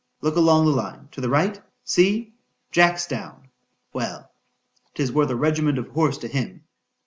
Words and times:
—Look 0.21 0.35
along 0.35 0.65
the 0.65 0.71
line—to 0.71 1.21
the 1.21 1.29
right—see! 1.29 2.33
Jack's 2.71 3.05
down! 3.05 3.49
well,—'tis 3.93 5.11
worth 5.11 5.29
a 5.29 5.35
regiment 5.35 5.77
of 5.77 5.89
horse 5.89 6.17
to 6.17 6.27
him. 6.27 6.63